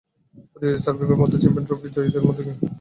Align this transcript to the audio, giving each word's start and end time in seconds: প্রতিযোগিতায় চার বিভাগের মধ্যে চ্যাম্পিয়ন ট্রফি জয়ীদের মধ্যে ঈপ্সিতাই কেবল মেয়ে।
প্রতিযোগিতায় 0.51 0.83
চার 0.85 0.95
বিভাগের 0.99 1.21
মধ্যে 1.21 1.37
চ্যাম্পিয়ন 1.41 1.65
ট্রফি 1.67 1.87
জয়ীদের 1.95 2.25
মধ্যে 2.27 2.41
ঈপ্সিতাই 2.43 2.45
কেবল 2.45 2.45
মেয়ে। 2.59 2.69